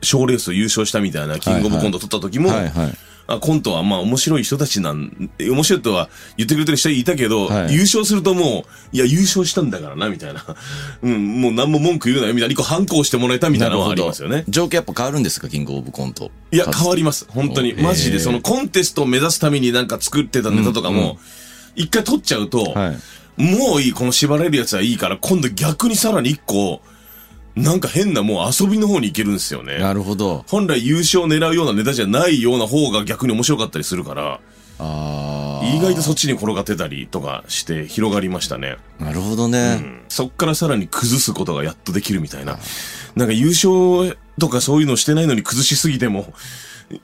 [0.02, 2.98] 賞レース優勝したみたいな、キングオブコント取った時も、はいはい。
[3.26, 10.44] あコントはまあ面白い人たちなん、面白いとは言ってくれてる人いたけど、はい優勝するともう、いや優勝したんだからな、みたいな。
[11.02, 12.52] うん、もう何も文句言うなよ、みたいな。
[12.52, 14.44] 一個反抗してもらえたみたいなのはありますよね。
[14.48, 16.30] 状況やっぱ変わるんですか、キングオブコント。
[16.50, 17.26] いや、変わります。
[17.28, 17.74] 本当に。
[17.74, 21.18] マジで、そのコンテストを目指すためになんか作ってたネタとかも、
[21.76, 22.96] 一回取っちゃうと、はい。
[23.36, 26.82] もういい、この縛れるやつはいいから、今度逆にさらに一個、
[27.54, 29.78] なんか変なもう遊びの方に行けるんですよね。
[29.78, 30.44] なるほど。
[30.48, 34.40] 本来優勝を狙うようなネタじゃないような方が逆に面白かったりするから、
[34.78, 35.66] ああ。
[35.76, 38.78] 意外とそっちに転がってたりとかして広がりましたね。
[38.98, 40.02] なるほどね。
[40.08, 42.58] そっからさらに崩すことがやっとできるみたいな。
[43.16, 46.32] なんか優勝とかそういうのしてないのに崩しすぎても、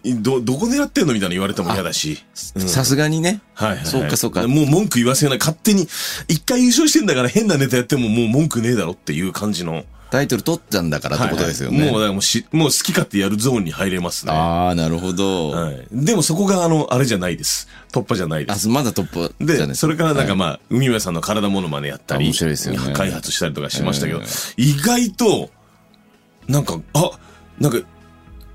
[0.05, 2.19] ど、どこ狙ってんのみたいな言われても嫌だし。
[2.57, 3.41] うんさすがにね。
[3.55, 3.87] はいはいはい。
[3.87, 5.39] そうかそうかもう文句言わせない。
[5.39, 5.89] 勝手に、
[6.29, 9.85] 一回優勝してんだから変なネタやってももう文句ねえだろっていう感じの。
[10.11, 11.79] タイトル取ったんだからってことですよね。
[11.79, 14.33] はいはいもうだからもうし、もう好き勝手やるゾーンに入れますね。
[14.33, 15.51] ああ、なるほど。
[15.51, 15.87] はい。
[15.93, 17.69] でもそこがあの、あれじゃないです。
[17.93, 18.69] 突破じゃないであ、す。
[18.69, 24.25] まだトップじゃないで、それからなんかはいまあ、海村さんの体モノマネやったり、あ面白いですよね開発したりとかしましたけど、え
[24.57, 25.51] 意外と、
[26.47, 27.11] なんか、あ、
[27.59, 27.79] なんか、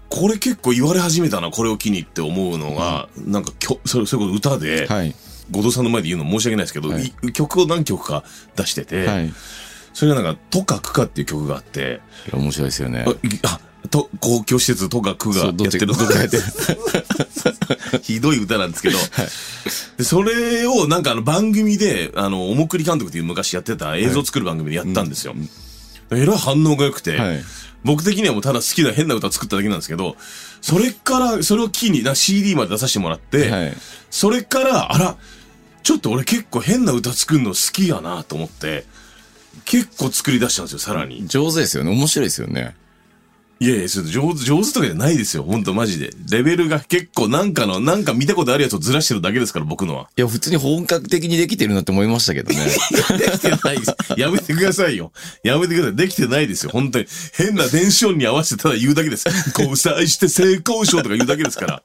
[0.10, 5.16] これ結構言われ始めたな、これを機にって思うのが、なんかきょ、それ、それこそ歌で、はい。
[5.52, 8.24] 後藤さんの前で言うの申し訳ないですけど、はいい曲を何曲か
[8.56, 9.34] 出してて、はい。
[9.93, 12.01] それがなんか、とかくかっていう曲があって、
[12.32, 13.06] 面白いですよね
[13.43, 13.60] あ。
[13.89, 15.86] と、公共施設とか区がやってる。
[15.86, 16.43] どっちがやってる
[18.01, 18.97] ひどい歌なんですけど、
[19.97, 25.36] でそれをなんかあの番組で、あの、おもくり監督っていう昔やってた映像作る番組でやったんですよ。
[26.12, 27.43] えらい反応が良くて、はい。
[27.84, 30.15] 僕的にはもうただ好きな変な歌作っただけなんですけど、
[30.62, 33.73] それから、それを機にな CD まで出させてもらって、はい。
[34.10, 35.17] それから、あら、
[35.84, 38.86] ちょっと俺結構変な歌作るの好きやなと思って、
[39.66, 41.28] 結構作り出したんですよ、さらに。
[41.28, 41.92] 上手ですよね。
[41.92, 42.76] 面白いですよね。
[43.60, 45.44] いやいや、ちょっと上手、上手とかじゃないですよ。
[45.44, 46.10] ほんとマジで。
[46.30, 50.10] レベルが結構なんかの、なんか見たことあるやつをずらしてるだけですから、僕のは。
[50.18, 52.58] いや、普通に本格的にできてるなって思いましたけどね。
[53.18, 53.96] できてないです。
[54.18, 55.13] やめてくださいよ。
[55.44, 55.96] やめてください。
[55.96, 56.72] できてないですよ。
[56.74, 57.06] 本当に。
[57.34, 59.26] 変な電子音に合わせてただ言うだけです。
[59.58, 61.84] 交際して性交渉とか言うだけですから。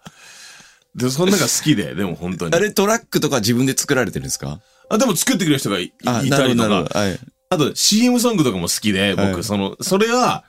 [0.97, 2.55] で、そんなのが好きで、でも本当に。
[2.57, 4.61] あれトラックとか自分で作られてるんですか？
[4.91, 7.21] あ、でも作ってくれる人がいいたりとかはい。
[7.51, 10.45] あと CM ソングとかも好きで、僕、はいその、それは、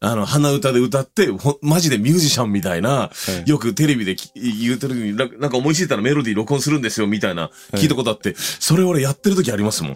[0.00, 3.10] あの、鼻歌で歌って、ほマジでミュージシャンみたいな、
[3.46, 9.94] いよくテレビでき言うてる時にな、なんか思いついたらメロディー録音するんですよ、みたいな、聞いたことあって、それ俺やってる時ありますもん。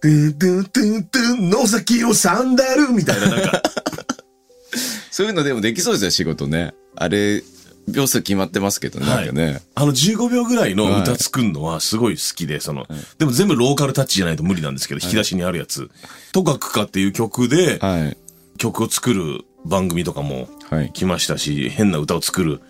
[0.00, 3.62] トゥントゥントゥントゥン、野崎のサンダルみたいな、なんか、
[5.10, 6.74] そういうのでもできそうですよ、仕事ね。
[6.94, 7.42] あれ、
[7.88, 9.06] 秒数決まってますけどね。
[9.10, 9.60] はいね。
[9.74, 12.86] あの15秒ぐらいの歌作るのはすごい好きで、その、
[13.18, 15.90] でも全部ローカルタッチじゃないと無理なんですけど、引き出しにあるやつ。
[16.32, 18.16] とかくかっていう曲で、はい。
[18.58, 20.92] 曲を作る番組とかもはい。
[20.92, 22.60] 来ましたし、変な歌を作る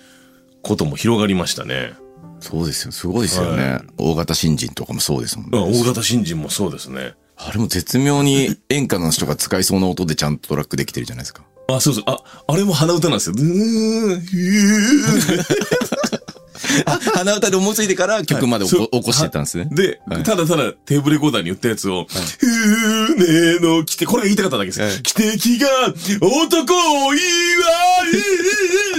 [0.62, 1.92] ことも広がりましたね。
[2.40, 2.92] そうですよ。
[2.92, 3.80] すごいですよね。
[3.98, 5.80] 大型新人とかもそうですもんあね。
[5.80, 7.14] 大型新人もそうですね。
[7.36, 11.42] あれも絶妙に演歌の人が使いそうな音でちゃんとトラックできてるじゃないですか。
[11.76, 12.04] あ、そうそう。
[12.06, 13.34] あ、あれも鼻歌なんですよ。
[13.36, 14.22] うーん、
[16.86, 19.68] あ、鼻歌で思いついてから曲まで起こ,、起こしてたんですね。
[19.70, 22.06] ーで、はいただただテーブルレコーダーに言ったやつを、
[22.40, 24.80] 船の来て、これが言いたかっただけです。
[24.80, 25.68] はい汽笛が
[26.20, 26.74] 男
[27.06, 27.20] を祝い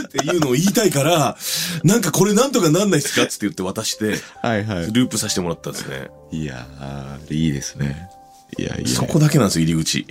[0.01, 1.37] っていうのを言いたいから、
[1.83, 6.09] なんかこれなんとかなんないっすかっつって言って渡して、はいはループさせてもらったんですね。
[6.31, 6.43] い。
[6.43, 8.09] いやー、いいですね。
[8.57, 8.87] いやいや。
[8.87, 10.07] そこだけなんですよ、入り口。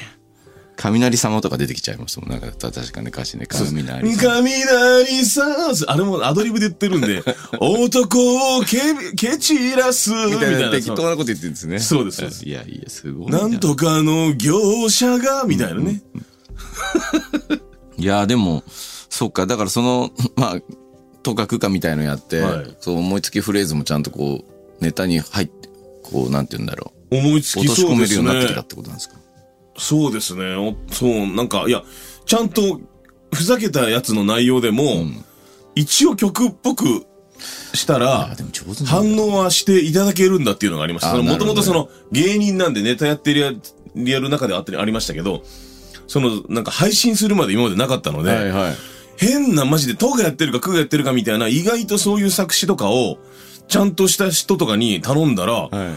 [0.83, 2.31] 雷様とか出てきちゃいましたもん。
[2.31, 4.16] なんか、確かね、歌詞ね、雷様。
[4.16, 5.45] 雷さ
[5.88, 7.23] あれもアドリブで言ってるんで、
[7.61, 8.79] 男をけ、
[9.14, 11.79] 蹴散らす、みみたいな適そ当なこと言ってるんですね。
[11.81, 13.27] そうですそうですいやいや、すごい。
[13.29, 16.03] うなんとかの業者が、みたいなね。
[17.99, 18.64] いや、でも、
[19.11, 20.61] そっか、だからその、 まあ、
[21.23, 25.69] とかくかみたいのやって、はいそう思いつきフレーズもちゃんとこう、ネタに入って、
[26.03, 27.61] こう、なんて言うんだろ思いつう。
[27.61, 28.66] き落とし込めるようになってきたっ。
[28.66, 29.20] てことなんですか？
[29.81, 30.55] そうですね。
[30.55, 31.83] おそう、なんか、いや、
[32.27, 32.81] ちゃんと、
[33.33, 35.07] ふざけたやつの内容でも、
[35.75, 37.07] 一応曲っぽく
[37.75, 38.31] したら
[38.87, 41.14] 反応はしていただけるんだっていうのがありました。
[41.14, 43.53] あもともとその芸人なんでネタやってるや
[43.95, 45.43] リアル中であったりありましたけど、
[46.07, 48.75] そのなんか配信するまで今までなかったので、はいはい。
[49.16, 53.19] 変なマジでトがやってるかクがやってるかみたいな意外とそういう作詞とかを
[53.69, 55.97] ちゃんとした人とかに頼んだら、は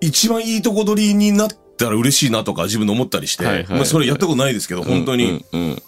[0.00, 0.06] い。
[0.06, 5.70] 一番いいとこ取りになったら嬉しいなとか自分で思ったりして、はいはいまあそれやったことないですけど、本当に、うん、うん。
[5.70, 5.82] うん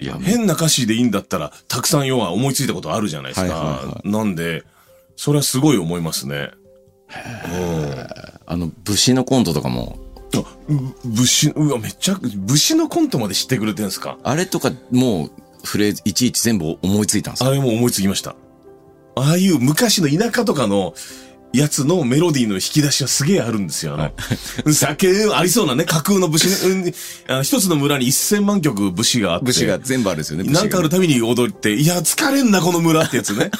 [0.00, 3.52] いや、変な歌詞でいいんだったら、たくさん要は思いついたことあるじゃないですか。
[3.52, 4.62] はいはいはなんで、
[5.16, 6.52] それはすごい思いますね。
[8.46, 9.98] あの、武士のコントとかも、
[11.04, 14.18] 武士、うわ、めっちゃ、武士のコントまで知ってくれてんすか？
[14.22, 15.30] あれとかもう、
[15.64, 17.50] フレーズ、いちいち全部思いついたんですか？
[17.50, 18.36] あれも思いつきました。
[19.16, 20.94] ああいう昔の田舎とかの
[21.52, 23.94] やつのメロディーの引き出しはすげえあるんですよ。
[23.94, 24.12] あ
[24.64, 26.74] の、酒、ありそうなね、架空の武士、 う
[27.38, 29.46] ん一つの村に一千万曲武士があって。
[29.46, 30.50] 武士が全部あるんですよね。
[30.50, 33.50] なんかあるたびに踊って、いや、疲れんな、この村ってやつね。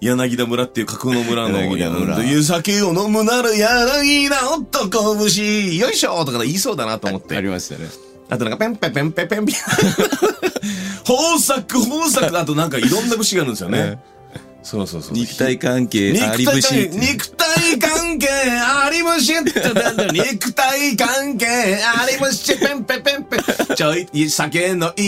[0.00, 7.36] 柳田村っていう架空の村の、柳田村いや酒を飲むなら柳田男節、よいしょとか言いそうだなと思って。
[7.36, 7.88] ありましたね。
[8.30, 9.56] あとなんかペンペンペンペンペンペン。
[11.08, 12.38] 豊作、豊作。
[12.38, 13.98] あとなんかいろんな節があるんですよね。
[14.68, 15.14] そうそうそう。
[15.14, 23.74] 肉体関係、肉あり節体肉体関係ありまし肉体関係ありましペンペンペンペン。
[23.74, 25.06] ちょい酒の勢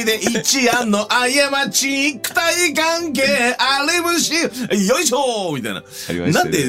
[0.00, 1.28] いで一夜の過
[1.70, 1.88] ち。
[2.14, 3.22] 肉体関係
[3.58, 4.32] ありまし。
[4.86, 5.82] よいしょみたいな。
[6.32, 6.66] なんで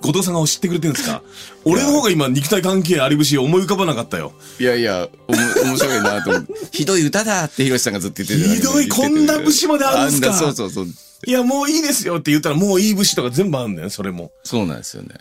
[0.00, 1.22] 後藤さんが知ってくれてるんですか？
[1.64, 6.52] 俺の方が今肉体関係あり節思い浮かばなかったよいやいや、おも面白いなと思って。
[6.72, 8.54] ひどい歌だってヒロシさんがずっと言ってて。
[8.56, 10.86] ひどいこんな節まであるんすかあそうそうそう。
[11.26, 15.14] いやもういいですよって言ったらもういい節とか全部あるんだよそれもそうなんですよね。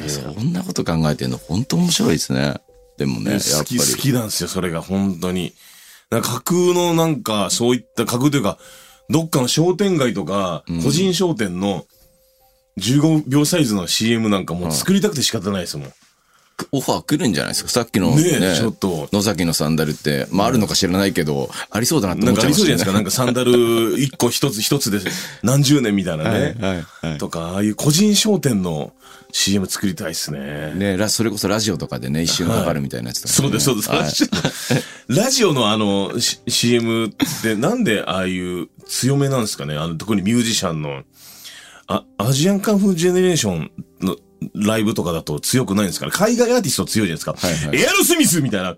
[0.00, 2.54] いや、そんなこと考えてんの本当面白いですね。
[2.96, 3.80] でもね、やっぱ好き、り。
[3.80, 5.52] 好きなんですよ、それが、本当に。
[6.10, 8.58] なんか架空のなんか、そういった架空というか、
[9.10, 11.84] どっかの商店街とか、個人商店の
[12.78, 15.92] 15秒サイズの CM なんかもう作りたくて仕方ないですもん。
[16.70, 17.70] オファー来るんじゃないですか？
[17.70, 23.24] さっきのねね、えちょっと野崎のサンダルって、まああるのか知らないけど、ありそうだなってなんかあ思っちゃいましたりそうじゃないですか？
[23.24, 25.10] なんかサンダル 1個1つ1つで
[25.42, 26.30] 何十年みたいなね。
[26.30, 28.92] はいはいはいとか、ああいう個人商店の
[29.32, 30.72] CM 作りたいっすね。
[30.74, 33.90] ね、ラそれこそラジオとかでね、一瞬かかるみたいなやつとか、そうです、そうです。
[33.90, 34.12] はい
[35.08, 37.10] ラジオのあの、し CM っ
[37.42, 39.74] てなんでああいう強めなんですかね？
[39.76, 41.02] あの、特にミュージシャンの、
[41.92, 44.16] あ、アジアンカンフージェネレーションの
[44.54, 47.34] ライブとかだと強くないんですから、海外アーティスト強いじゃないですか。
[47.34, 48.76] はいはいエアロスミスみたいな。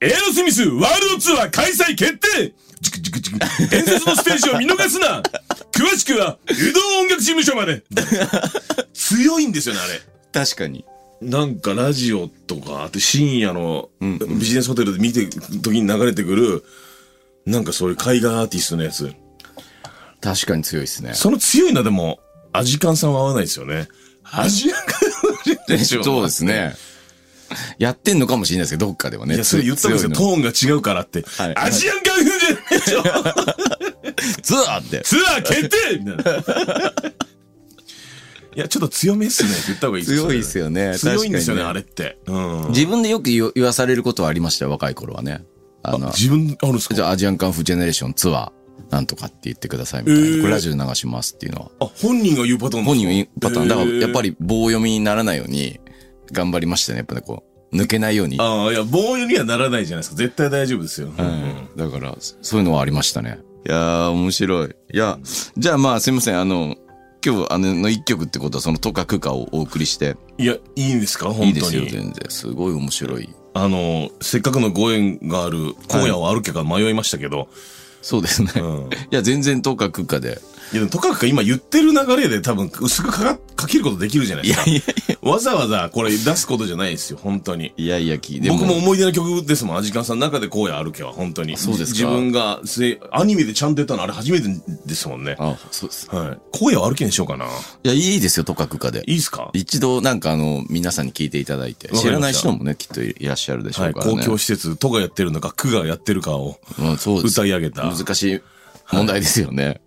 [0.00, 3.38] エアロスミスワールドツアー開催決定チクチクチク。
[3.70, 5.22] 伝説のステージを見逃すな
[5.72, 7.82] 詳しくは、うどん音楽事務所まで
[8.92, 10.00] 強いんですよね、あれ。
[10.32, 10.84] 確かに。
[11.20, 15.30] なんかラジオとか、あと深夜のビジネスホテルで見てる
[15.62, 16.64] 時に流れてくる、
[17.46, 19.12] なんかそういう海外アーティストのやつ。
[20.20, 21.12] 確かに強いですね。
[21.14, 22.20] その強いのはでも、
[22.54, 23.88] アジカンさんは合わないですよね。
[24.22, 26.44] アジアンカンでしょそうです。
[26.44, 26.74] ね。
[27.78, 29.34] やってんのかもしれないですけど、どっかではね。
[29.34, 30.10] いや、それ言ったんですよ。
[30.12, 31.22] トーンが違うからって。
[31.22, 33.02] はいアジアンカンフーじゃないでしょ
[34.42, 35.00] ツアーって。
[35.00, 36.92] ツアー決定みたいな。
[38.56, 42.18] いや、ちょっと強めっすねって言った方がいいです強いっすよね強いんですよね、ねあれって。
[42.26, 42.66] うん。
[42.68, 45.44] 自分でよく言言わされることはありましたよ、若い頃はね。
[45.82, 46.94] あの、自分、あるんですか？
[46.94, 48.52] じゃあアジアンカンフージェネレーションツアー、
[48.90, 50.20] なんとかって言ってくださいみたいな。
[50.20, 51.70] えーこれラジオで流しますっていうのは。
[51.80, 53.68] あ、本人が言うパターン本人は言うパターン。
[53.68, 54.30] だからやっぱり。
[54.30, 55.80] り棒読みにならないように
[56.32, 56.98] 頑張りましたね。
[56.98, 58.36] やっぱね、こう、抜けないように。
[58.40, 60.16] ああ、いや、棒にはならないじゃないですか。
[60.16, 61.08] 絶対大丈夫ですよ。
[61.16, 61.24] は
[61.76, 63.38] いだから、そういうのはありましたね。
[63.66, 64.76] いやー、面白い。
[64.92, 65.18] いや、
[65.56, 66.40] じゃあまあすいません。
[66.40, 66.76] あの、
[67.26, 70.16] 今日あのの一曲ってことはそのとかくかをお送りして。
[70.38, 71.28] いや、いいんですか？
[71.28, 71.90] いい本当ですよ、に。
[71.90, 72.14] 全然。
[72.28, 73.28] すごい面白い。
[73.54, 77.48] あの、せっかくのご縁がある荒野を歩けか迷いましたけど、
[78.04, 78.52] そうですね。
[78.56, 80.38] うんいや、全然とかくかで。
[80.72, 84.70] いや、とかくか今言ってる流れで多分薄くかかかけることできるじゃないですか。
[84.70, 84.82] いや
[85.22, 87.72] わざわざこれ出すことじゃないですよ、本当に。
[87.76, 91.56] いやいや、き僕も思い出の曲ですもん、アジカンさんの中で荒野歩けは、本当に。
[91.56, 94.48] そうですか自分がせ、アニメでちゃんとやったのあれ初めて
[94.86, 95.36] ですもんね。
[95.38, 96.08] あ、そうです。
[96.14, 96.38] はい。
[96.60, 97.46] 荒野を歩けにしようかな。
[97.46, 97.48] い
[97.88, 99.02] や、いいですよ、とかくかで。
[99.06, 99.50] いいっすか？
[99.54, 103.90] 一度、なんかあの、皆さんに聞いていただいて、知らない人もね、きっといらっしゃるでしょはい。
[103.92, 104.12] うからね。
[104.18, 107.32] 公共施設、都がやってるのか、区がやってるかをうんそうです。
[107.40, 107.82] 歌い上げた。
[107.84, 108.40] 難しい
[108.92, 109.80] 問題ですよね。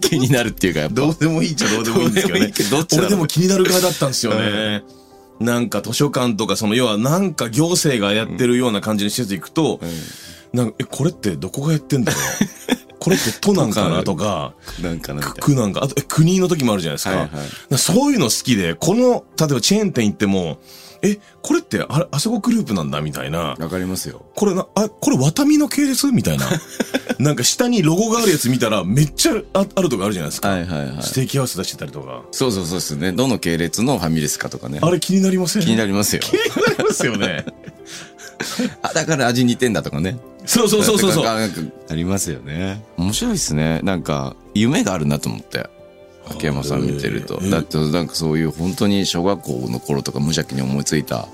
[0.00, 0.94] 気 気になるっていうか、やっぱ。
[0.96, 2.86] どうでもいいっちゃどうでもいいんですけどねどっ。
[2.86, 4.82] ち俺でも気になる側だったんですよね。
[5.40, 9.80] なんか図書館とか、その要はなんか行政がやってるような感じの施設行くと、
[10.52, 12.96] なんか、え、これってどこがやってんだろう？
[12.98, 14.02] これって都なんかな？
[14.02, 15.22] とか、なんかな。
[15.22, 17.10] 区なんか、あと、え国の時もあるじゃないですか。
[17.10, 20.58] はいはいだからそういうの好きで、この、例えばチェーン店行っても、
[21.02, 23.54] え、これって、あれ、あそこグループなんだみたいな。
[23.58, 24.24] わかりますよ。
[24.34, 26.46] これな、あ、これワタミの系列みたいな。
[27.18, 30.48] なんか下にロゴがあるやつ見たら、めっちゃああるとかあるじゃないですか。
[30.50, 31.02] はいはいはい。
[31.02, 32.22] ステーキハウス出してたりとか。
[32.32, 33.12] そうそうそうですね。
[33.12, 34.78] どの系列のファミレスかとかね。
[34.82, 35.62] あれ気になりません？
[35.62, 36.20] 気になりますよ。
[36.22, 37.46] 気になりますよね。
[38.82, 40.18] あ、だから味似てんだとかね。
[40.44, 41.26] そうそうそうそうそう。
[41.26, 41.38] あ
[41.94, 42.82] りますよね。
[42.96, 43.80] 面白いですね。
[43.82, 45.68] なんか、夢があるなと思って。
[46.28, 47.44] 秋山さん見てるとえ。
[47.46, 51.28] ーだってなんかそういう本当に小学校の頃とか無邪気に思いついた。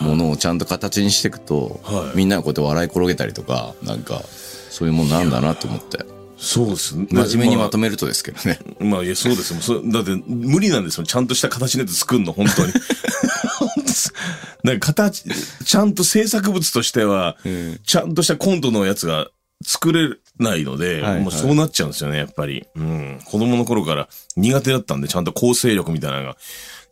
[0.00, 4.22] ものをちゃんと形にしていくと、はいみんながこうやって笑い転げたりとか、なんか、
[4.70, 6.04] そういうもんなんだなと思って。
[6.36, 7.06] そうですね。
[7.10, 7.82] 真面目にまとめ。
[7.82, 8.58] めるとですけどね。
[8.80, 9.60] まあ、いや、そうですよ。
[9.60, 11.06] そだって、無理なんですよ。
[11.06, 12.72] ちゃんとした形のやつ作るの、本当に。
[14.64, 15.24] なんか形、
[15.64, 19.28] ちゃんと制作物としては、うんちゃんとしたコントのやつが
[19.64, 22.66] 作れないので、はいはいもうそうなっちゃうんですよね、やっぱり。
[22.74, 23.20] うん。
[23.24, 26.36] 子供の頃から苦手だったんで、ちゃんと構成力みたいなのが、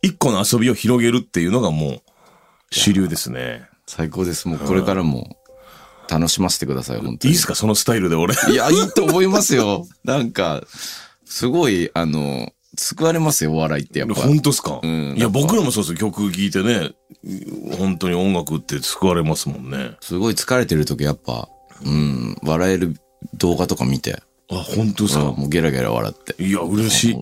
[0.03, 2.00] 一個の遊びを広げるっていうのがもう、
[2.70, 3.68] 主流ですね。
[3.87, 4.46] 最高です。
[4.46, 5.37] もうこれからも
[6.09, 7.33] 楽しませてください、本当に。
[7.33, 8.35] いいっすかそのスタイルで俺。
[8.50, 9.87] いや、いいと思いますよ。
[10.05, 10.62] なんか、
[11.24, 14.14] すごい、あの、救われますよ、お笑いってやっぱ。
[14.14, 15.98] 本当っすか、うんいや、僕らもそうですよ。
[15.98, 16.92] 曲聴いてね、
[17.76, 19.96] 本当に音楽って救われますもんね。
[20.00, 21.48] すごい疲れてる時やっぱ、
[21.85, 22.96] うん、笑える
[23.35, 26.42] 動画とか見て、あ、本当ですか、もうゲラゲラ笑って。
[26.42, 27.20] いや、嬉しい。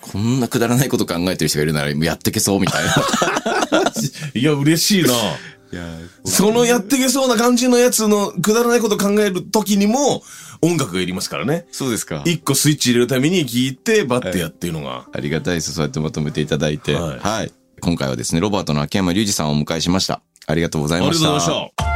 [0.00, 2.92] こんなくだらないこと考えてる人がいるならやってけそうみたいな。
[4.34, 5.12] いや、嬉しいな。
[6.24, 10.22] そのやってけそうな感じのやつのくだらないこと考える時にも
[10.62, 11.66] 音楽がいりますからね。
[11.72, 12.22] そうですか。
[12.24, 15.06] 一個スイッチ入れるために聴いてバッてやっていうのが。
[15.12, 15.72] ありがたいです。
[15.72, 16.94] そうやってまとめていただいて。
[16.94, 17.52] はいはい。
[17.80, 20.22] 今回はですね、ロバートの秋山隆二さんをお迎えしました。
[20.46, 21.50] ありがとうございありがとうました。
[21.50, 21.95] ございました。